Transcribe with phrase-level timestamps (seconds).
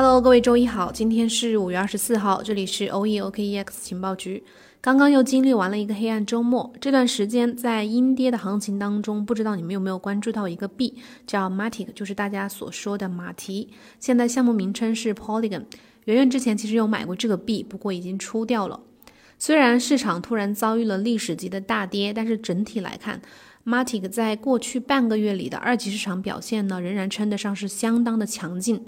[0.00, 4.44] Hello，各位周一好，今天是五月二十四号，这里是 OEOKEX 情报局。
[4.80, 10.94] 刚刚又经历完了一个黑暗周末，这段时间在阴跌的行情当中，不知道你们有没有关注到一个币
[11.26, 15.64] 叫 Matic，就是大家所说的马蹄，现在项目名称是 Polygon。
[16.04, 18.78] 圆圆之前其实有买过这个币，不过已经出掉了。
[19.36, 23.20] 虽然市场突然遭遇了历史级的大跌，但是整体来看
[23.66, 28.84] ，Matic 在过去半个月里的二级市场表现呢，仍然称得上是相当的强劲。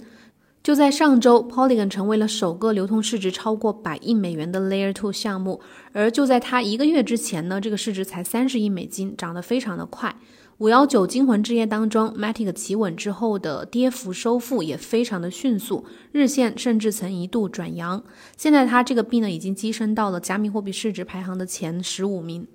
[0.63, 5.59] 就在上周，Polygon 成为了首个流通市值超过百亿美元的 Layer Two 项目。
[5.91, 10.15] 而就在它一个月之前呢，这个市值才三十亿美金，涨得非常的快。
[10.59, 18.03] 五幺九惊魂之夜当中，Matic 企稳之后的跌幅收复也非常的迅速，日线甚至曾一度转阳。
[18.37, 22.45] 现在它这个币呢，已经跻身到了加密货币市值排行的前十五名。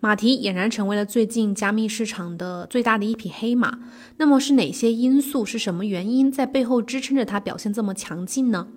[0.00, 3.78] 马蹄俨然成为了最近加密市场的最大的一匹黑马。
[4.18, 8.68] 那么是哪些因素，是什么原因在背后支撑着它表现这么强劲呢？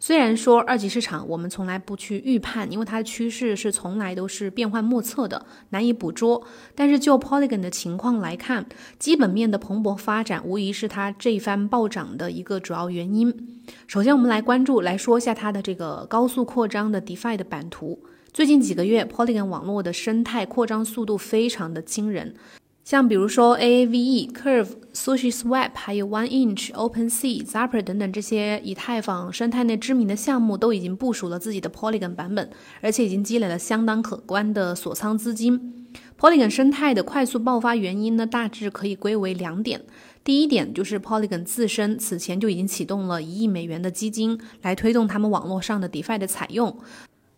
[0.00, 6.46] 虽然说二级市场我们从来不去预判，因为它的趋势是从来都是变幻莫测的，难以捕捉。
[6.74, 8.66] 但是就 Polygon 的情况来看，
[8.98, 13.62] 基本面的蓬勃发展无疑是它这一番暴涨的一个主要原因。
[13.86, 17.98] 首先，我们来关注来说一下它的这个高速扩张的 DeFi 的版图。
[18.34, 22.34] 最近几个月，Polygon 网络的生态扩张速度非常的惊人，
[22.82, 35.86] 像比如说 Aave、Curve、SushiSwap，还有 OneInch、OpenSea、Zapper 等等这些以太坊生态内知名的项目，都已经部署了自己的 Polygon 版本，而且已经积累了相当可观的锁仓资金。
[36.18, 39.80] Polygon 生态的快速爆发原因呢，大致可以归为两点。
[40.24, 46.76] 第一点就是 Polygon 自身此前就已经启动了一亿美元的基金，来推动他们网络上的 DeFi 的采用。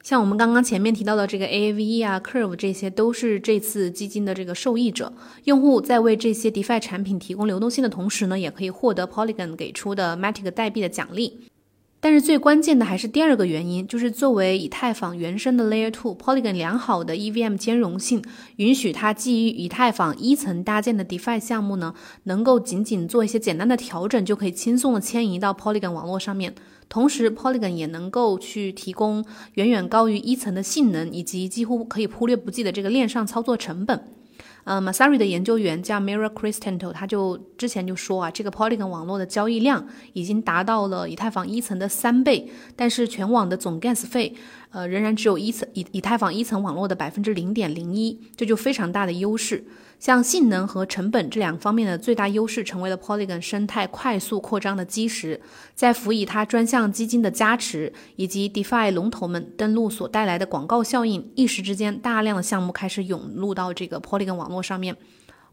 [0.07, 5.13] 像我们刚刚前面提到的这个 Aave 啊，Curve 这些都是这次基金的这个受益者。
[5.47, 11.41] 用户在为这些 DeFi 产品提供流动性的同时呢，也可以获得 Polygon 给出的 Matic 代币的奖励。
[11.99, 18.23] 但是最关键的还是第二个原因，就是作为以太坊原生的 Layer Two Polygon 良好的 EVM 兼容性，
[18.59, 21.93] 允许它基于以太坊一层搭建的 DeFi 项目呢，
[22.25, 26.55] 能够仅仅做一些简单的调整，就可以轻松的迁移到 Polygon 网络上面。
[26.89, 29.25] 同时，Polygon 也能够去提供
[29.55, 34.09] 远远高于一层的性能，以及几乎可以忽略不计的这个链上操作成本。
[34.65, 44.35] 呃，Masari 的研究员叫 Mira Cristanto，他就之前就说啊，这个 Polygon 网络的交易量已经达到了以太坊一层的三倍，但是全网的总 gas 费，
[44.71, 49.65] 呃，仍然只有一层以以太坊一层网络的百分之零点零一，这就非常大的优势。
[49.99, 55.41] 像性能和成本这两方面的最大优势，成为了 Polygon 生态快速扩张的基石。
[55.75, 64.97] 在辅以它专项基金的加持，以及 DeFi 龙头们登陆所带来的广告效应，一时之间，大量的项目开始涌入到这个 Polygon 网络上面。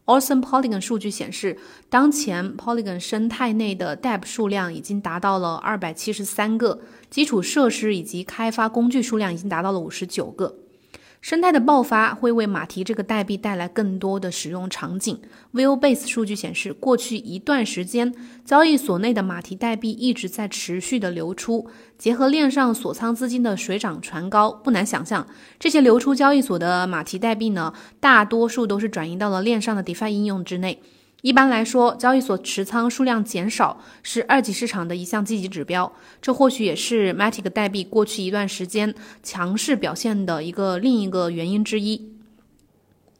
[0.06, 1.56] Awesome Polygon 数据显示，
[1.88, 10.58] 当前 Polygon 生态内的 Dap 数量已经达到了二百七十三个，基础设施以及开发工具数量已经达到了五十九个。
[11.24, 15.18] 生态的爆发会为马蹄这个代币带来更多的使用场景。
[15.54, 18.14] VOBase 数据显示，过去一段时间，
[18.44, 21.66] 交易所内的马蹄代币一直在持续的流出。
[21.96, 25.26] 结合链上锁仓资金的水涨船高，不难想象，
[25.58, 30.82] 这些流出交易所的马蹄代币呢，大多数都是转移到了链上的 DeFi 应用之内。
[31.24, 35.90] 一般来说，交易所持仓数量减少是二级市场的一项积极指标，
[36.20, 42.12] 这或许也是 Matic 代币过去一段时间强势表现的一个另一个原因之一。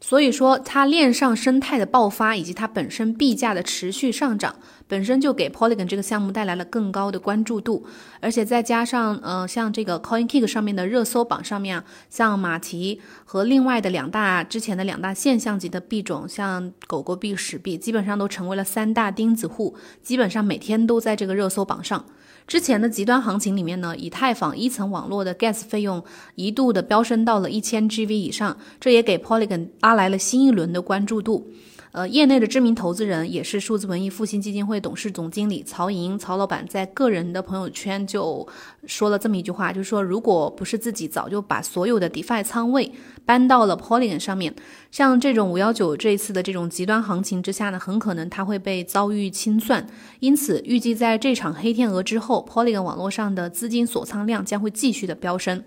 [0.02, 7.84] 所以说，它链上生态的爆发以及它本身币价的持续上涨，本身就给 Polygon 这个项目带来了更高的关注度，
[8.20, 22.04] 而且再加上，呃，像这个 CoinKick 上面的热搜榜上面啊，像马蹄和另外的两大之前的两大现象级的币种，像狗狗币、史币，基本上都成为了三大钉子户，基本上每天都在这个热搜榜上。
[22.46, 31.50] 之前的极端行情里面呢，以太坊一层网络的 gas 费用一度的飙升到了一千 GV 以上，这也给 Polygon 拉来了新一轮的关注度。
[31.94, 38.44] 呃，业内的知名投资人也是数字文艺复兴基金会董事总经理曹莹曹老板在个人的朋友圈就
[38.84, 42.90] 说了这么一句话，就是说，如果不是自己早就把所有的 DeFi 仓位
[43.24, 44.52] 搬到了 Polygon 上面，
[44.90, 49.86] 像这种五幺九这一次的这种极端行情之下呢，很可能它会被遭遇清算。
[50.18, 55.62] 因此，预计在这场黑天鹅之后，Polygon 网络上的资金锁仓量将会继续的飙升。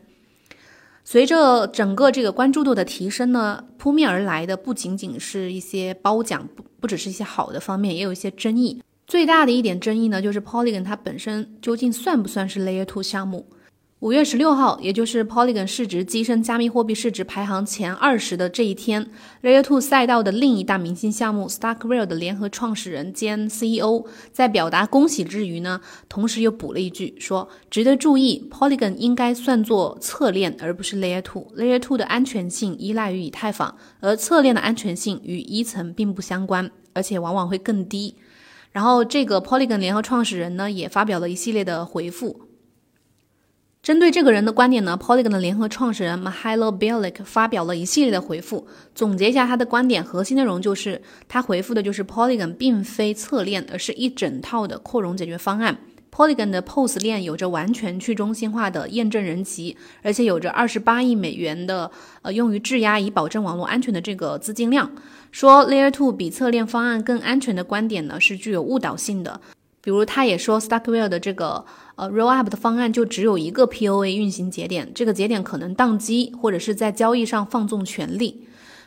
[1.10, 8.84] 随着整个这个关注度的提升呢，扑面而来的不仅仅是一些褒奖，不不只是一些好的方面，也有一些争议。
[9.06, 13.48] 最大的一点争议呢，就是 Polygon 它本身究竟算不算是 Layer Two 项目？
[14.00, 19.10] 五月十六号，也就是 Polygon 市值跻身加密货币市值排行前二十的这一天
[19.42, 31.56] ，Layer 2赛道的另一大明星项目 Starkware 的联合创始人兼 CEO 在表达恭喜之余呢，同时又补了一句说：“值得注意，Polygon 应该算作侧链而不是 Layer 2。
[31.56, 38.14] Layer 2的安全性依赖于以太坊，而侧链的安全性与一层并不相关，而且往往会更低。”
[38.72, 42.42] 然后，这个 Polygon 联合创始人呢，也发表了一系列的回复。
[43.88, 48.68] 针对这个人的观点呢，Polygon 的联合创始人 Mihailo b i l i k 发表了一系列的回复。
[48.94, 55.78] 总结一下他的观点，核心内容就是他回复的就是 Polygon 并非侧链，而是一整套的扩容解决方案。
[56.12, 61.90] Polygon 的 POS 链有着完全去中心化的验证人集，而且有着二十八亿美元的
[62.24, 64.92] 呃用于质押以保证网络安全的这个资金量。
[65.32, 69.40] 说 Layer 2比侧链方案更安全的观点呢，是具有误导性的。
[69.88, 71.64] 比如，他也说，Starkware 的这个
[71.96, 78.46] 呃 Rollup 的方案就只有一个 POA 运行节点，这个节点可能宕机，或者是在交易上放纵权力。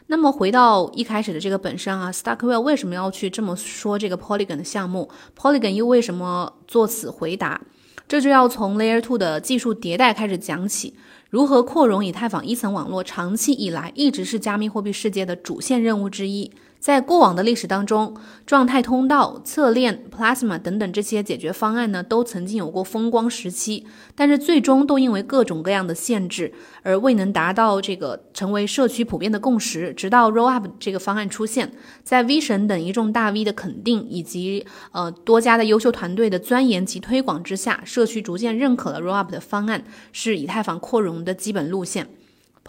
[0.09, 7.63] 那么回到一开始的这个本身啊，Starkware 为什么要去这么说这个 Polygon 的项目？Polygon 又为什么做此回答？
[8.07, 10.93] 这就要从 Layer 2的技术迭代开始讲起。
[11.31, 16.53] 如何扩容以太坊一层网络，长期以来一直是加密货币世界的主线任务之一。
[16.81, 18.17] 在过往的历史当中，
[18.47, 29.93] 状态通道、侧链、Plasma 等等这些解决方案呢，都曾经有过风光时期，但是最终都因为各种各样的限制而未能达到这个成为社区普遍的共识。
[29.93, 31.71] 直到 Rollup 这个方案出现，
[32.03, 42.09] 在 V 神等一众大 V 的肯定以及呃多家的优秀团队的钻研及推广之下，社区逐渐认可了 Rollup 的方案是以太坊扩容的基本路线。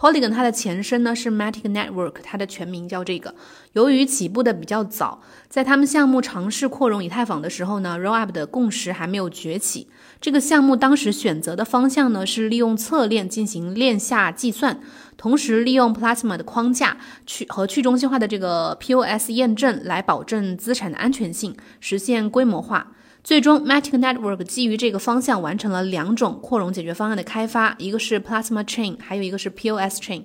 [0.02, 3.36] Polygon 它的前身呢是 Matic Network，它的全名叫这个。
[3.74, 9.86] 由于起步的比较早，在他们项目尝试扩容以太坊的时候呢，Rollup 的共识还没有崛起。
[10.20, 14.80] 这个项目当时选择的方向呢是利用侧链进行链下计算，
[15.16, 22.90] 同时利用 Plasma 的框架去和去中心化的这个 POS 验证来保证资产的安全性，实现规模化。
[23.24, 30.24] 最终，Matic Network 基于这个方向完成了两种扩容解决方案的开发，一个是 Plasma Chain，还有一个是 POS Chain。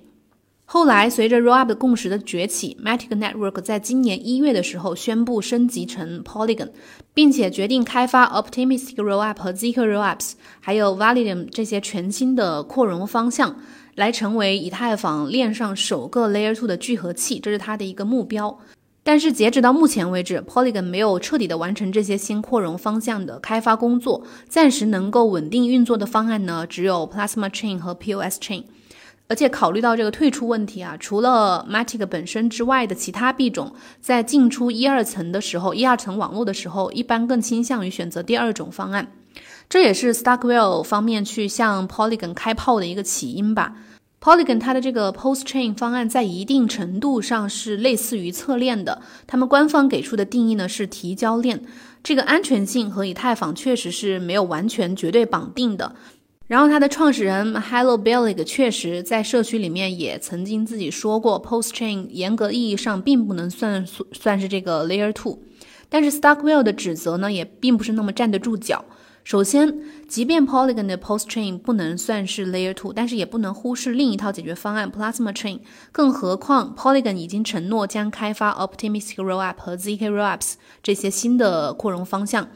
[0.64, 6.70] 后来，随着 Rollup 的共识的崛起，Matic Network 在今年一月的时候宣布升级成 Polygon，
[7.14, 13.56] 并且决定开发 Optimistic Rollup 和 Zk Rollups，还有 Validium 这些全新的扩容方向，
[13.94, 18.58] 来成为以太坊链上首个 Layer 2的聚合器，这是它的一个目标。
[19.10, 24.22] 但是截止到目前为止，Polygon 没有彻底的完成这些新扩容方向的开发工作。
[24.50, 28.64] 暂时能够稳定运作的方案呢，只有 Plasma Chain 和 POS Chain。
[29.26, 33.72] 而且考虑到这个退出问题啊，除了 Matic 本身之外的其他币种，
[34.02, 39.10] 在进出一二层的时候，一二层网络的时候，一般更倾向于选择第二种方案。
[39.70, 43.72] 这也是 Starkwell 方面去向 Polygon 开炮的一个起因吧。
[44.20, 51.62] Polygon 它的这个 Post Chain 方案在一定程度上是类似于侧链的，他们官方给出的定义呢是提交链，
[52.02, 55.94] 这个安全性和以太坊确实是没有完全绝对绑定的。
[56.48, 65.38] 然后它的创始人 Hello Bellick 确实在社区里面也曾经自己说过，Post Chain 严格意义上并不能算算是这个 Layer Two，
[65.88, 68.84] 但是 Starkware 的指责呢也并不是那么站得住脚。
[69.28, 69.78] 首先，
[70.08, 75.60] 即便 Polygon 的 Post Chain 不能算是 Layer Two，但是也不能忽视另一套解决方案 Plasma Chain。
[75.92, 82.48] 更何况，Polygon 已经承诺将开发 Optimistic Rollup 和 Zk Rollups 这些新的扩容方向。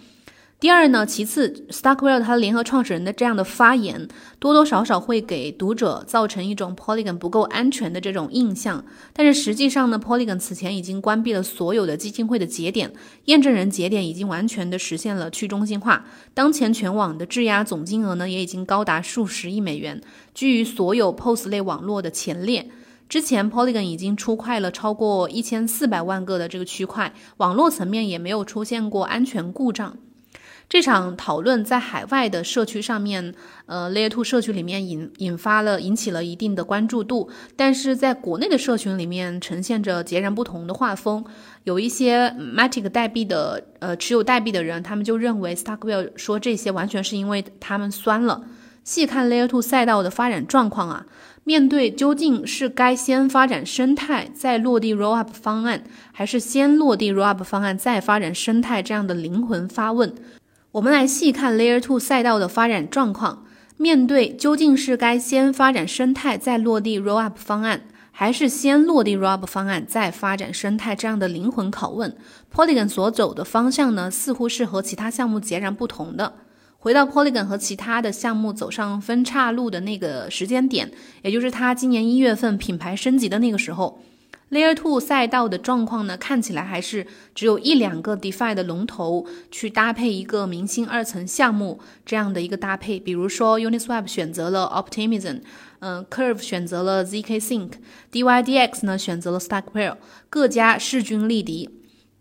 [0.62, 4.07] 第二呢，其次，Starkware 他联合创始人的这样的发言，
[4.38, 8.85] 多多少少会给读者造成一种 Polygon 不够安全的这种印象。
[9.12, 12.92] 但是实际上呢，Polygon 此前已经关闭了所有的基金会的节点，
[13.25, 16.07] 验证人节点已经完全的实现了去中心化。
[16.33, 20.00] 当前全网的质押总金额呢，也已经高达数十亿美元，
[20.33, 22.71] 居于所有 POS 类网络的前列。
[23.09, 29.97] 之前 Polygon 已经出块了超过一千四百万个的这个区块，网络层面也没有出现过安全故障。
[30.69, 33.35] 这场讨论在海外的社区上面，
[33.66, 41.23] 呃，Layer Two 社区里面引引发了引起了一定的关注度，但是在国内的社群里面呈现着截然不同的画风。
[41.64, 48.42] 有一些 Matic 代币的呃持有代币的人，他们就认为 Starkware 说这些完全是因为他们酸了。
[48.83, 51.07] 细看 Layer Two 赛道的发展状况啊，
[51.45, 60.12] 面对究竟是该先发展生态再落地 Rollup 方案，还是先落地 Rollup 方案再发展生态这样的灵魂发问。
[60.73, 63.45] 我们来细看 Layer Two 赛道的发展状况。
[63.76, 72.17] 面对究竟是该先发展生态再落地 Rollup 方案，还是先落地 Rollup 方案再发展生态这样的灵魂拷问
[72.50, 76.33] ，Polygon 所走的方向呢，似乎是和其他项目截然不同的。
[76.79, 84.00] 回到 Polygon 和其他的项目走上分岔路的那个时间点，也就是它今年一月份品牌升级的那个时候。
[84.52, 95.40] Layer Two 赛道的状况呢，看起来还是只有一两个 DeFi 的龙头去搭配一个明星二层项目这样的一个搭配，比如说 Uniswap 选择了 Optimism，
[95.78, 99.97] 嗯，Curve 选择了 zk Sync，DYDX 呢选择了 Stackwell，
[100.28, 101.71] 各家势均力敌。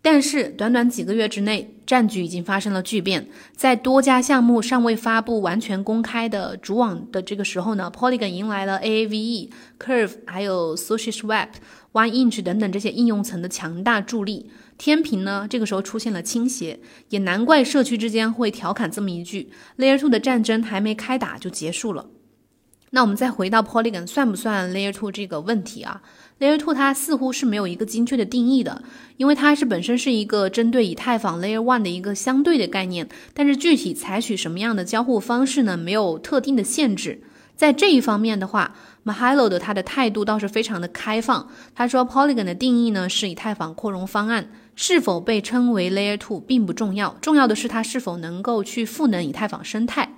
[0.04, 3.28] 但是短短几个月之内，战局已经发生了巨变。
[3.54, 11.50] 在多家项目尚未发布完全公开的主网的这个时候呢，Polygon 迎来了 Aave、Curve 还有 SushiSwap、
[11.92, 14.50] OneInch 等等这些应用层的强大助力。
[14.76, 16.80] 天平呢，这个时候出现了倾斜，
[17.10, 22.06] 也难怪社区之间会调侃这么一句：Layer Two 的战争还没开打就结束了。
[22.90, 26.02] 那我们再回到 Polygon 算不算 Layer Two 这个问题啊
[26.42, 28.82] ？Layer Two 它似乎是没有一个精确的定义的，
[29.16, 35.76] 因为它是本身是一个针对以太坊 Layer One 的一个相对的概念，但是具体采取什么样的交互方式呢？
[35.76, 37.22] 没有特定的限制。
[37.54, 41.48] 在这一方面的话，Mahalo 的他的态度倒是非常的开放。
[41.76, 50.12] 他说 Polygon 的定义呢是以太坊扩容方案，是否被称为 Layer Two 并不重要，重要的是它是否能够去赋能以太坊生态。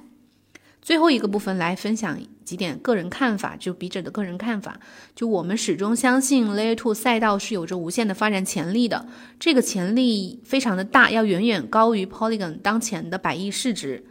[0.85, 4.79] 最后一个部分来分享几点个人看法，就笔者的个人看法。
[5.14, 9.09] 就我们始终相信 Layer Two 赛道是有着无限的发展潜力的，
[9.41, 14.05] 这个潜力非常的大，要远远高于 Polygon 当前的百亿市值。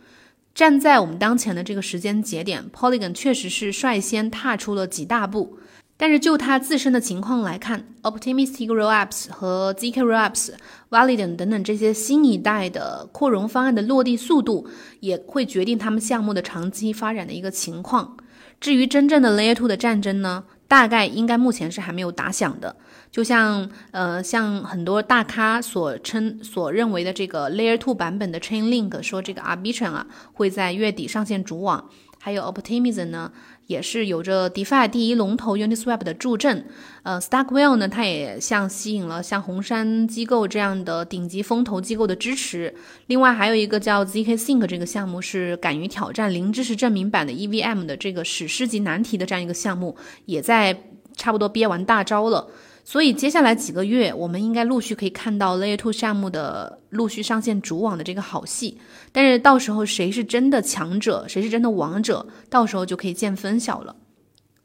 [0.55, 5.59] 站在我们当前的这个时间节点，Polygon 确实是率先踏出了几大步。
[5.95, 10.49] 但是就它自身的情况来看，Optimistic Rollups 和 zk Rollups、
[10.89, 14.67] Validant 等等这些新一代的扩容方案的落地速度，
[14.99, 18.17] 也会决定他们项目的长期发展的一个情况。
[18.59, 22.75] 至于真正的 Layer Two 的战争呢，大概应该目前是还没有打响的。
[23.11, 31.89] 就像呃，像很多大咖所称、所认为的这个 Layer Two 版本的 Chainlink，说这个 Arbitrum 啊会在月底上线主网。
[32.25, 33.29] 还有 Optimism 呢，
[33.67, 36.65] 也是有着 DeFi 第一龙头 Uniswap 的助阵。
[37.03, 42.73] 呃，Stackwell 呢，它也像吸引了像红杉机构这样的顶级风投机构的支持。
[43.07, 50.73] 另外还有一个叫 zk Sync 这个项目，是敢于挑战零知识证明版的 EVM 的这个史诗级难题的这样一个项目，也在
[51.17, 52.47] 差不多憋完大招了。
[52.85, 58.77] 所以接下来几个月，我们应该陆续可以看到 Layer Two 项目的陆续上线主网的这个好戏。
[59.11, 63.95] 但是到时候谁是真的强者，谁是真的王者，到时候就可以见分晓了。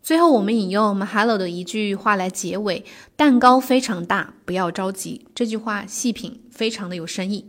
[0.03, 2.85] 最后，我们引用 Mahalo 的一句话来结尾
[3.15, 7.45] ：“蛋糕非常大，不要着急。”这句话细品，非常的有深意。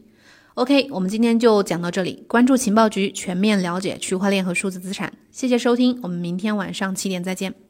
[0.56, 2.26] OK，我们今天就讲到这里。
[2.28, 5.14] 关注情报局，全面了解区块链和数字资产。
[5.32, 7.69] 谢谢收听，我们明天晚上七点再见。